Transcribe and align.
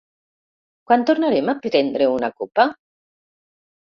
Quan 0.91 1.03
tornarem 1.09 1.51
a 1.53 1.55
prendre 1.65 2.07
una 2.13 2.31
copa? 2.39 2.65